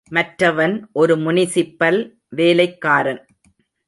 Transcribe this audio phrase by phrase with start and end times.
[0.09, 1.99] மற்றவன் ஒரு முனிசிப்பல்
[2.29, 3.25] வேலைக்காரன்.